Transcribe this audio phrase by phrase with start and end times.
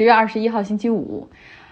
[0.00, 1.28] 十月二十一号星期五，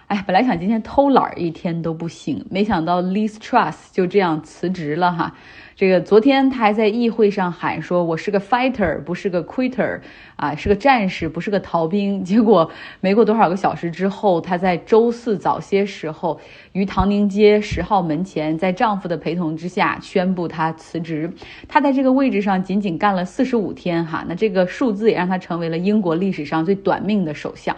[0.06, 5.34] 哎，本来想今天偷懒一天都不行，没想到 Liz Truss 就这样辞职了哈。
[5.78, 10.00] 这个昨天他还在议会上喊说：“我是个 fighter，不是个 quitter，
[10.34, 12.68] 啊，是个战士，不是个逃兵。”结果
[13.00, 16.40] 没过多少个小时之后，他在周四早些时候
[16.72, 21.32] 于唐宁街十号门前，在丈夫的陪同之下宣布他辞职。
[21.68, 27.76] 他在这个位置上仅仅干了四十五天哈，那这个数字也让他成为了英国历史上最短命的首相。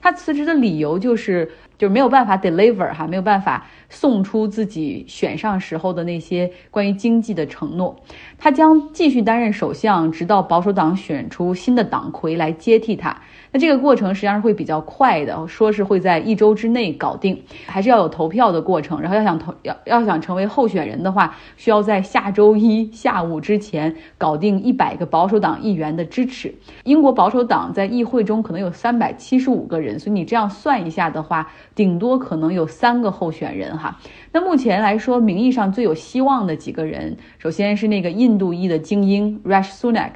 [0.00, 1.50] 他辞职的理由就是。
[1.80, 7.98] 就没有办法 deliver 哈，没有办法送出自己选上时候的那些关于经济的承诺。
[8.36, 13.18] 他将继续担任首相，直到保守党选出新的党魁来接替他。
[13.52, 19.00] 那这个过程实际上是会比较快的，说是会在一周之内搞定，还是要有投票的过程。
[19.00, 26.54] 然后要想投要要想成为候选人的话，需要在下周一下午之前搞定一百个保守党议员的支持。
[26.84, 31.50] 英国保守党在议会中可能有三百七十五个人，所以你这样算一下的话。
[31.74, 33.98] 顶多可能有三个候选人哈，
[34.32, 40.10] 那目前来说，名义上最有希望的几个人，首先是那个印度裔的精英，Rash Sunak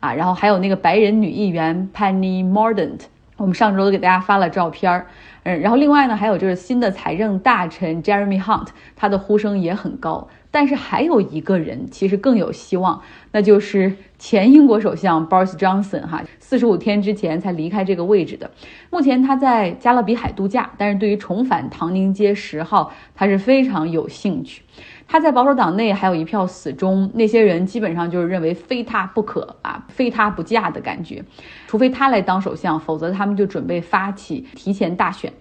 [0.00, 3.00] 啊，然后还有那个白人女议员 Penny Mordaunt，
[3.36, 5.06] 我们上周都给大家发了照片儿，
[5.44, 10.28] 嗯，然后另外呢，还有就是新的财政大臣 Jeremy Hunt，他的呼声也很高。
[10.52, 18.50] 但是还有一个人其实更有希望，那就是前英国首相 Boris Johnson 哈，四十五天之前才离开这个位置的。
[18.90, 24.62] 目前他在加勒比海度假，但是对于重返唐宁街十号，他是非常有兴趣。
[25.10, 31.20] 他在保守党内还有一票死忠，那些人基本上就是认为非他不可啊，非他不嫁的感觉。
[31.66, 35.32] 除非他来当首相，否则他们就准备发起提前大选。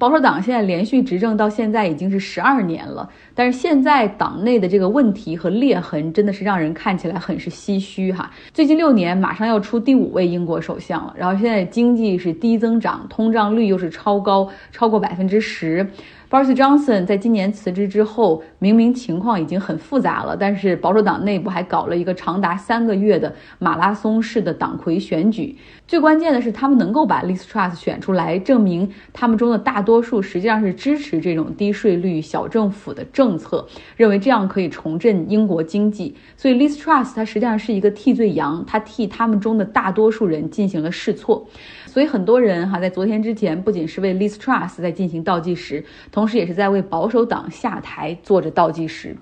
[0.00, 8.28] 保守党现在连续执政到现在已经是十二年了，但是现在党内的这个问题和裂痕真的是让人看起来很是唏嘘哈。
[8.52, 15.88] 最近六年马上要出第五位英国首相了，然后现在经济是低增长，通胀率又是超高，超过百分之十。
[16.30, 25.56] Boris Johnson 在今年辞职之后，明明情况已经很复杂了，但是保守党内部还搞了一个长达三个月的马拉松式的党魁选举。
[25.86, 33.64] 最关键的是，他们能够把 Liz Truss 选出来，证明他们中的大多数实际上是支持这种低税率、小政府的政策，
[33.96, 36.16] 认为这样可以重振英国经济。
[36.36, 41.46] 所以 Liz Truss 他实际上是一个替罪羊，他替他们中的大多数人进行了试错。
[41.94, 49.16] 所以很多人哈，在昨天之前，不仅是为 listrust 在进行倒计时，同时也是在为保守党下台做着倒计时。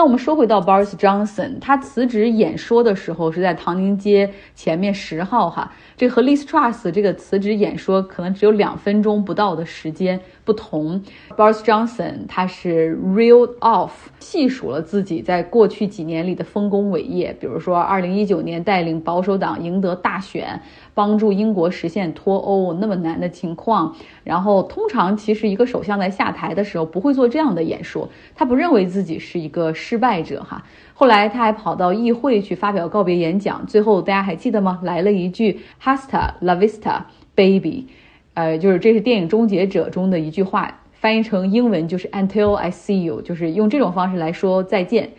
[0.00, 10.18] 那我们说回到 Boris Johnson，他辞职演说的时候是在唐宁街前面十号哈，这和 Liz Truss 这个辞职演说可能只有两分钟不到的时间。
[10.42, 11.00] 不同
[11.36, 20.60] ，Boris Johnson 他是 reeled off 细数了自己在过去几年里的丰功伟业，比如说2019年带领保守党赢得大选，
[20.92, 23.94] 帮助英国实现脱欧那么难的情况。
[24.24, 30.62] 然后，通常其实一个首相在下台的时候不会做这样的演说，他不认为自己是一个失败者哈。
[30.94, 34.78] 后来他还跑到议会去发表告别演讲，最后大家还记得吗？
[34.84, 37.02] 来了一句 Hasta la vista,
[37.34, 37.86] baby。
[38.34, 45.10] 呃，就是这是电影《终结者》中的一句话，翻译成英文就是 Until I see you，就是用这种方式来说再见，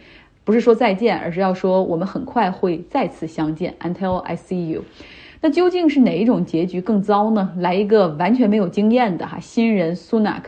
[0.46, 3.76] 不是说再见，而是要说我们很快会再次相见。
[3.82, 4.86] Until I see you，
[5.42, 7.52] 那究竟是哪一种结局更糟呢？
[7.58, 10.44] 来一个完全没有经验的哈新人 Sunak，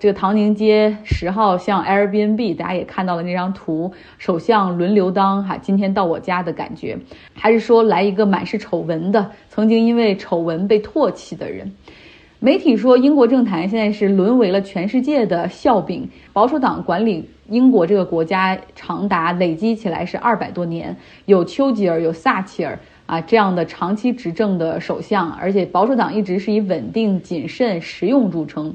[0.00, 6.96] 这个唐宁街十号像 Airbnb，大家也看到了那张图，首相轮流当哈，今天到我家的感觉，
[7.34, 11.72] 还是说来一个满是丑闻的，曾经因为丑闻被唾弃的人？
[12.38, 16.08] 媒体说，英国政坛现在是沦为了全世界的笑柄。
[16.32, 28.72] 保守党管理英国这个国家长达累积起来是二百多年，有丘吉尔，有撒切尔啊这样的长期执政的首相，而且保守党一直是以稳定、谨慎、实用著称。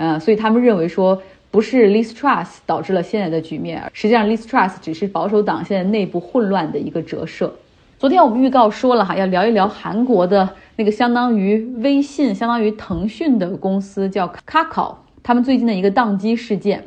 [0.00, 4.64] 呃，所以他们认为说，不是 l i s t r u s t 导致了现在的局面，实际上 l i s t r
[4.64, 7.52] u s t 只是保守党现在内部混乱的一个折射。
[7.98, 16.82] 昨天我们预告说了哈，要聊一聊韩国的那个相当于微信、相当于腾讯的公司叫 Kakao，他们最近的一个宕机事件。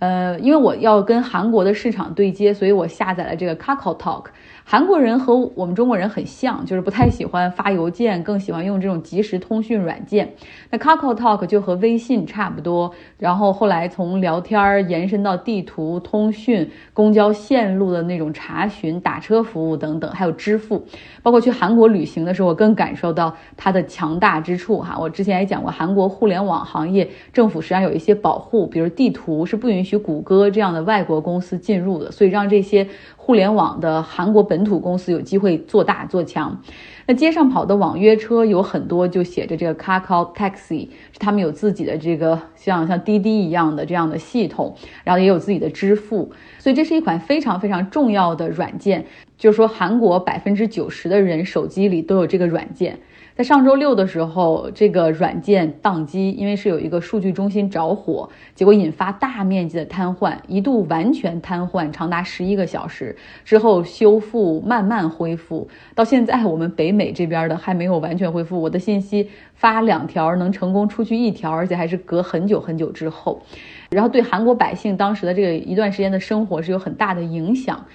[0.00, 4.24] 呃，因为我要跟韩国的市场对接，所以我下载了这个 Kakao Talk。
[4.64, 10.32] 韩国人和我们中国人很像，就是不太喜欢发邮件，更喜欢用这种即时通讯软件。
[10.70, 20.84] 那 Kakao Talk 就和微信差不多，然后后来从聊天延伸到地图、通讯、公交线路的那种查询、打车服务等等，还有支付。
[21.22, 24.96] 包括去韩国旅行的时候，我更感受到它的强大之处哈。
[24.98, 32.86] 我之前也讲过，韩国互联网行业政府实际上有一些保护，比如地图是不允许谷歌这样的外国公司进入的，所以让这些。
[33.24, 36.60] 互联网的韩国本土公司有机会做大做强。
[37.06, 40.88] 那街上跑的网约车有很多就写着这个 Kakao Taxi，
[41.20, 44.74] 他们有自己的这个像像滴滴一样的这样的系统，
[45.04, 49.04] 然后也有自己的支付，所以这是一款非常非常重要的软件。
[49.38, 52.98] 就是说，韩国百分之九十的人手机里都有这个软件。
[53.34, 65.66] 在上周六的时候，这个软件宕机，因为是有一个数据中心着火，结果引发大面积的瘫痪，一度完全瘫痪，长达十一个小时之后修复，慢慢恢复。
[65.94, 68.60] 到现在，我们北美这边的还没有完全恢复。
[68.60, 73.40] 我的信息发两条能成功出去一条，而且还是隔很久很久之后，
[73.88, 77.86] 然后对韩国百姓当时的这个一段时间的生活是有很大的影响。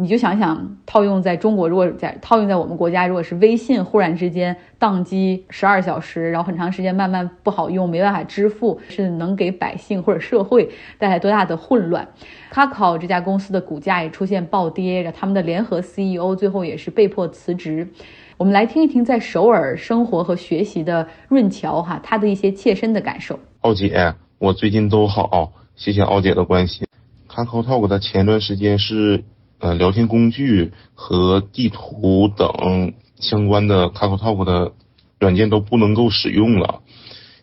[0.00, 12.06] 你就想想，套用在中国，如果在套用在我们国家，如果是微信忽然之间宕机十二小时，然后很长时间慢慢不好用，没办法支付，是能给百姓或者社会带来多大的混乱
[12.52, 17.88] ？Kakao 这家公司的股价也出现暴跌，然后他们的联合 CEO 最后也是被迫辞职。
[18.36, 23.36] 我们来听一听在首尔生活和学习的润乔哈，他的一些切身的感受。
[23.62, 26.86] 奥姐，我最近都好，谢谢奥姐的关心。
[27.28, 29.24] Kakao Talk 的前段时间是。
[29.58, 34.72] 呃，聊天工具和地图等相关的 KakaoTalk 的
[35.18, 36.80] 软件都不能够使用了，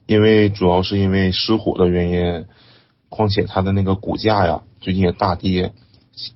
[0.05, 2.45] 因为主要是因为失火的原因。
[3.07, 5.71] 况且它的那个股价呀，最近也大跌。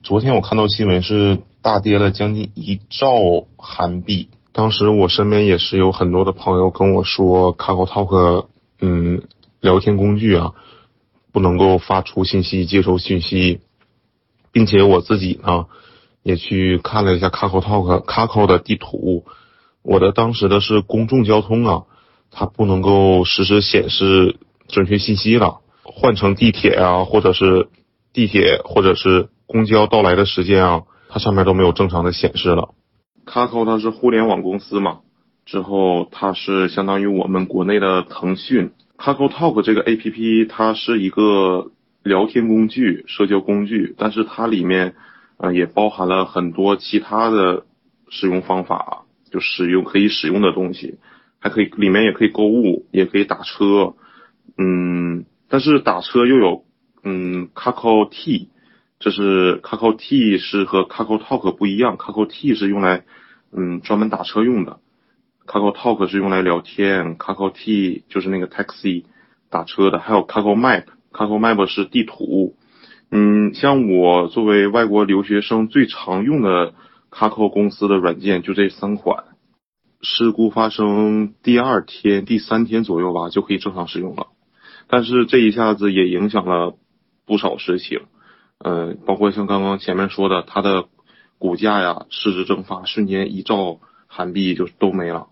[0.02, 4.30] 昨天我看到新闻是大跌了将近一兆韩币。
[4.54, 8.46] 当时我身边也是有很多的朋友跟我说，KakaoTalk
[8.80, 9.24] 嗯，
[9.60, 10.54] 聊天工具啊，
[11.34, 13.60] 不能够发出信息、接收信息。
[14.52, 15.66] 并且我自己呢，
[16.24, 19.26] 也去看了一下 Kakao Talk Kakao 的地图，
[19.84, 21.84] 我的当时的是公众交通啊，
[22.32, 24.38] 它不能够实时显示
[24.68, 25.60] 准确信息了。
[25.84, 27.70] 换成地铁啊，或者是
[28.14, 32.70] 地铁或者是公交到来的时间啊，它上面都没有正常的显示了。
[33.26, 35.00] Kakao 它是互联网公司嘛，
[35.46, 38.72] 之后它是相当于我们国内的腾讯。
[38.98, 41.72] Kakao Talk 这个 APP 它是一个。
[42.04, 44.96] 聊天工具、社交工具，但是它里面，
[45.38, 47.66] 呃，也包含了很多其他的
[48.10, 50.98] 使用方法，就使用可以使用的东西，
[51.40, 53.96] 还可以里面也可以购物，也可以打车，
[54.58, 56.64] 嗯，但是打车又有，
[57.04, 58.50] 嗯，Kakao T，
[59.00, 63.04] 这是 Kakao T 是和 Kakao Talk 不一样，Kakao T 是用来，
[63.52, 64.80] 嗯，专门打车用的
[65.46, 69.04] ，Kakao Talk 是用来聊天，Kakao T 就是那个 taxi
[69.50, 70.86] 打车的，还有 Kakao Map。
[71.20, 72.56] Kako Map 是地图，
[73.12, 76.74] 嗯，像我作为外国留学生最常用的
[77.12, 79.26] Kako 公司的软件就这三款。
[80.02, 84.28] 事故发生第二天、第三天左右吧，就可以正常使用了。
[84.88, 86.78] 但是这一下子也影响了
[87.26, 88.00] 不少事情，
[88.60, 90.86] 呃，包括像刚刚前面说的，它的
[91.38, 95.28] 股价呀、市值蒸发，瞬间一兆韩币就都没了。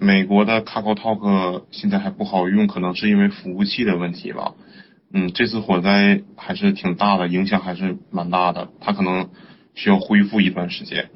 [0.00, 4.54] 美国的 Kakao Talk 现在还不好用，可能是因为服务器的问题吧。
[5.12, 9.28] 嗯，这次火灾还是挺大的，影响还是蛮大的，它可能
[9.74, 11.10] 需要恢复一段时间。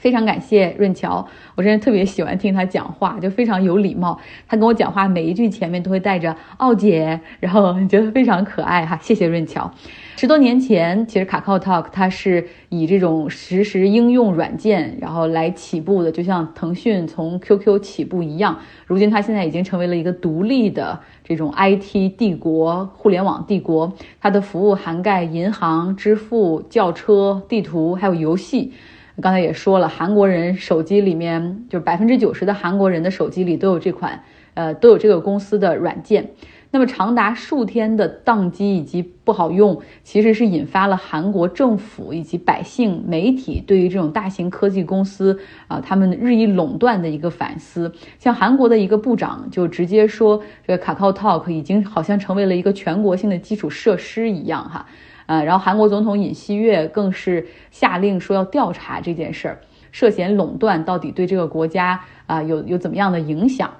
[0.00, 1.24] 非常感谢润乔，
[1.54, 4.18] 我真的特别喜欢听他讲话，就非常有礼貌。
[4.48, 8.98] 他跟我讲话每一句前面都会带着“奥姐”，然后觉得非常可爱哈。
[9.02, 9.70] 谢谢润乔。
[10.16, 18.58] 十多年前，其实卡靠 Talk 它是以这种实时应用软件然后来起步的，就像腾讯从 QQ 起步一样。
[18.86, 23.92] 如今它现在已经成为了一个独立的这种 IT 帝国、互联网帝国。
[24.20, 28.72] 它的服务涵盖银行、支付、轿车、地图，还有游戏。
[29.20, 34.22] 刚才也说了，韩国人手机里面就是百分之九十的韩国人的手机里都有这款，
[34.54, 36.30] 呃，都有这个公司的软件。
[36.72, 47.92] 那么长达数天的宕机以及不好用，其实是引发了韩国政府以及百姓、媒体对于这种大型科技公司啊，他们日益垄断的一个反思。
[48.20, 54.86] 像韩国的一个部长就直接说，这个 kakotalk 已经好像成为了一个全国性的基础设施一样，哈。
[55.30, 59.60] 呃，然后韩国总统尹锡悦更是下令说要调查这件事儿，
[59.92, 63.70] 涉嫌垄断到底对这个国家啊有有怎么样的影响？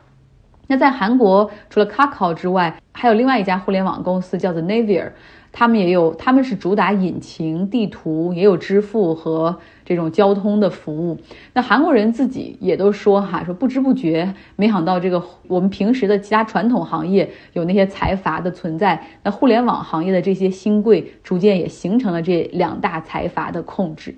[0.70, 5.10] 那在韩国除了 Kakao 之外，还有另外一家互联网公司叫做 Navier，。
[5.50, 11.18] 他们也有，他们是主打引擎、地图，也有支付和这种交通的服务。
[11.54, 24.14] 那韩国人自己也都说哈，说不知不觉，没想到这个我们平时的其他传统行业有那些财阀的存在，那互联网行业的这些新贵，逐渐也形成了这两大财阀的控制。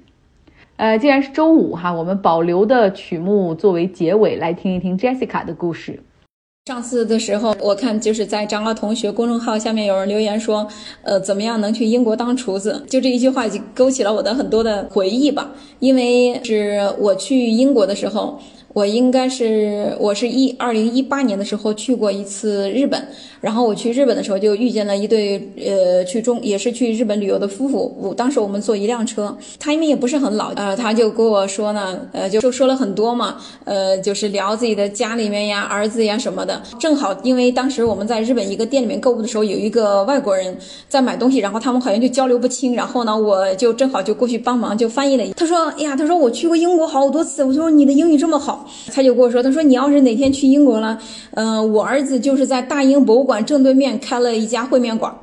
[0.76, 6.02] 呃，既然是周五哈，我们保留的曲目作为结尾，来听一听 Jessica 的故事。
[6.66, 10.64] 上次的时候，我看就是在张高同学公众号下面有人留言说，
[11.02, 12.80] 呃，怎么样能去英国当厨子？
[12.88, 15.50] 就这一句话就勾起了我的很多的回忆吧。
[15.80, 18.38] 因为是我去英国的时候。
[18.72, 23.06] 我应该是我是一二零一八年的时候去过一次日本，
[23.40, 27.94] 然后我去日本的时候就遇见了一对呃去中也是去日本旅游的夫妇。
[28.00, 36.62] 我当时我们坐一辆车，他因为也不是很老，呃，他就跟我说呢，呃，就说了很多嘛，呃，就是聊自己的家里面呀、儿子呀什么的。
[36.80, 40.56] 正好因为当时我们在日本一个店里面购物的时候，有一个外国人
[40.88, 45.24] 在买东西，然后他们好像就交流不清，然后呢，我就正好就过去帮忙就翻译了。
[45.36, 48.61] 他说，哎呀，他说我去过英国好多次，我说你的英语这么好。
[48.92, 50.98] 他就跟我说：“他说你要是哪天去英国了，
[51.32, 55.14] 嗯，我儿子就是在大英博物馆正对面开了一家烩面馆，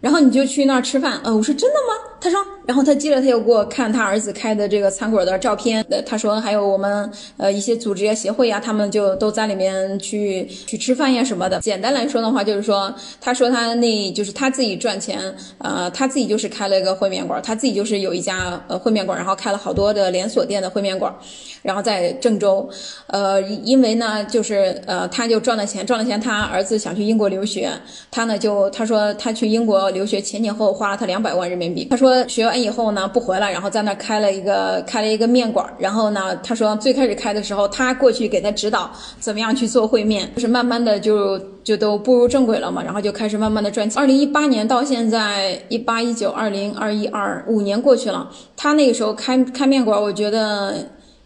[0.00, 2.15] 然后你就去那儿吃饭。”嗯，我说真的吗？
[2.20, 2.38] 他说。
[2.66, 11.60] 然后他接着他又给我看他儿子开的这个餐馆的照片，他说还有我们呃一些组织呀、协会呀，他们就都在里面去去吃饭呀什么的。
[11.60, 21.14] 简单来说的话，就是说，他说他那就是他自己赚钱，呃，他自己就是开了一个烩面馆，他自己就是有一家呃烩面馆，然后开了好多的连锁店的烩面馆，
[21.62, 22.68] 然后在郑州，
[23.06, 27.70] 呃，因为呢就是呃他就赚了钱，赚了钱，他儿子想去英国留学，
[28.10, 32.56] 他呢就他说他去英国留学前前后后花了他两百万人民币，他说学完。
[32.56, 35.66] 以后呢不回来，然后在那开了一个开了一个面馆。
[35.78, 42.82] 然后呢，他说最开始开的时候，他过去给他指导怎么样去做烩面，就是慢慢的就就都步入正轨了嘛。
[42.82, 44.00] 然后就开始慢慢的赚钱。
[44.00, 50.74] 二零一八年到现在一八一九二零二一二五年过去了，他那个时候开开面馆，我觉得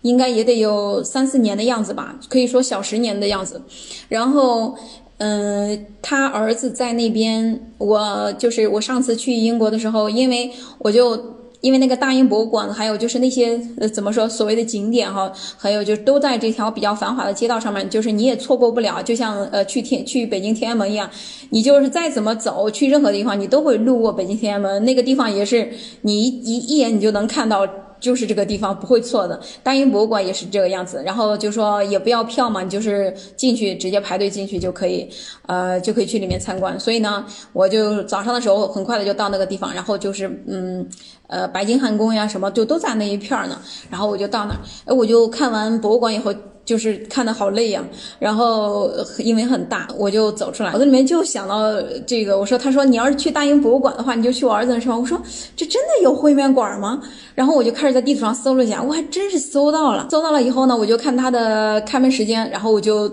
[0.03, 3.63] 应该也得有三四年的样子吧，可以说小十年的样子。
[4.09, 4.75] 然后。
[5.23, 21.11] 嗯，他儿子在那边，我就是我上次去英国的时候，因为我就因为那个大英博物馆，还有就是那些呃怎么说所谓的景点哈，还有就都在这条比较繁华的街道上面，就是你也错过不了，就像呃去天去北京天安门一样，
[21.51, 27.69] 你就是再怎么走去任何地方，你都会路过北京天安门那个地方，也是你一一眼你就能看到。
[28.01, 31.03] 就是这个地方不会错的，大英博物馆也是这个样子。
[31.05, 35.09] 然后就说也不要票嘛，你就是进去直接排队进去就可以，
[35.47, 36.81] 呃，就可以去里面参观。
[36.81, 40.89] 所以呢，我就早上的时候很快的就到那个地方，然后就是嗯，
[41.31, 43.59] 呃，白金汉宫呀什么就都在那一片儿呢。
[43.89, 46.35] 然后我就到那儿，哎，我就看完博物馆以后。
[46.63, 47.83] 就是看的好累呀，
[48.21, 51.73] 然后因为很大，我就走出来，我在里面就想到
[52.07, 54.97] 这个，我说，他说你要是去大英博物馆的话，你就去我儿子那是吧？
[54.97, 55.21] 我说
[55.57, 57.01] 这真的有烩面馆吗？
[57.35, 60.07] 然后我就开始在地图上搜了一下，我还真是搜到了。
[60.11, 63.09] 搜到了以后呢，我就看他的开门时间，然后我就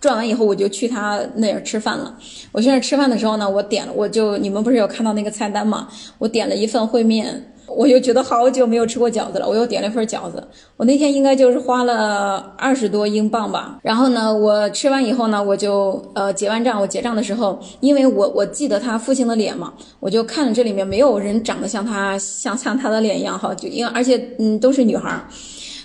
[0.00, 2.16] 转完以后，我就去他那儿吃饭了。
[2.52, 5.88] 我去那儿吃饭的时候呢，我点了，我就你们不是有看到那个菜单吗？
[6.18, 7.46] 我点了一份烩面。
[7.72, 10.42] 我又觉得好久没有吃过饺子了，我又点了一份饺子。
[10.76, 13.78] 我那天应该就是花了二十多英镑吧。
[13.80, 16.80] 然后呢，我吃完以后呢，我就呃结完账。
[16.80, 25.24] 我结账的时候，因为我我记得他父亲的脸嘛，我就看了这里面没有人长得像他像像他的脸一样哈，就因为而且嗯都是女孩儿。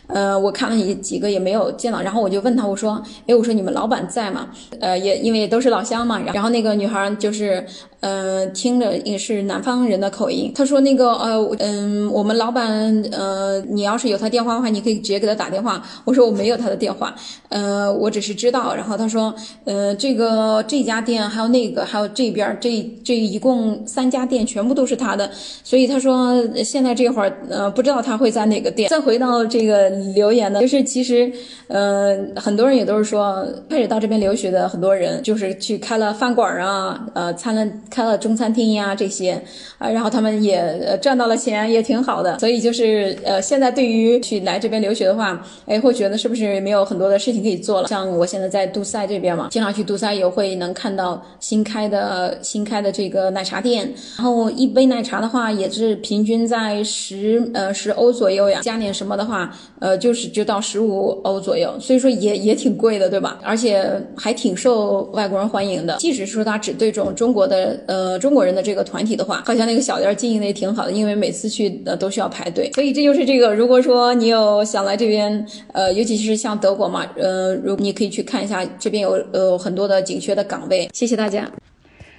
[0.07, 4.49] 呃，我看了几几个也没有见到，然后我就问他，我说，哎，我说你们老板在吗？
[4.79, 7.65] 呃，也因为都是老乡嘛，然后那个女孩就是，
[8.05, 12.69] 呃，听着也是南方人的口音，他说那个，呃，嗯，我们老板，
[13.11, 15.83] 呃，你要是有他电话的话，你可以直接给他打电话。
[16.03, 17.15] 我说我没有他的电话，
[17.49, 18.75] 呃，我只是知道。
[18.75, 19.33] 然后他说，
[19.63, 25.27] 呃，这个这家店还有那个还有这边这这一共三家店全部都是他的，
[25.63, 28.87] 所以他说现在这会儿，呃，不知道他会在哪个店。
[28.89, 29.89] 再回到这个。
[30.15, 31.31] 留言的，就是其实，
[31.67, 39.41] 呃，很多人也都是说，开始到这边留学的很多人，就是去开了饭馆啊，呃，餐了开了中餐厅呀这些，
[39.77, 42.37] 啊，然后他们也赚到了钱，也挺好的。
[42.39, 47.87] 所以就是，呃，现在对于去来这边留学的话，哎，会觉得是不是没有很多的事情可以做了？
[47.87, 59.55] 像我现在在杜塞这边嘛，经常去杜塞也会能看到新开的新开的这个奶茶店，然后一杯奶茶的话也是平均在十呃十欧左右呀，加点什么的话。
[59.79, 63.37] 呃，就是就到十五欧左右，所以说也也挺贵的，对吧？
[63.43, 65.97] 而且还挺受外国人欢迎的。
[65.97, 72.71] 即使说他只对这种中国的呃中国人的这个团体的话，好像那个小店经营的也挺好的，因为每次去呃都需要排队。
[72.73, 80.89] 所以这就是这个，如果说你有想来这边，呃，尤其是像德国嘛，呃，如你可以去看一下这边有呃很多的紧缺的岗位。
[80.93, 81.49] 谢谢大家。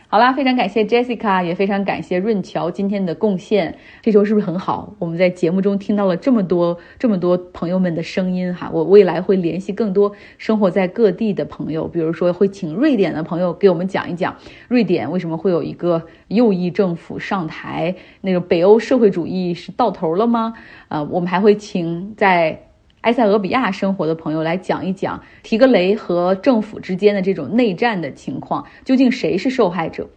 [0.08, 3.76] 好啦，非常感谢 Jessica，也非常感谢润乔今天的贡献。
[4.00, 4.94] 这周是不是很好？
[5.00, 8.70] 我们在节目中听到了这么多、这么多朋友们的声音哈。
[8.72, 14.36] 我未来会联系更多生活在各地的朋友，比如说会请瑞典的朋友给我们讲一讲
[14.68, 20.54] 瑞典为什么会有一个右翼政府上台，那个北欧社会主义是到头了吗？
[20.86, 22.65] 呃，我们还会请在。
[23.02, 30.08] 埃塞俄比亚生活的朋友来讲一讲提格雷和政府之间的这种内战的情况，究竟谁是受害者？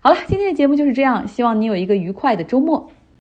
[0.00, 2.90] 好了，今天的节目就是这样，希望你有一个愉快的周末。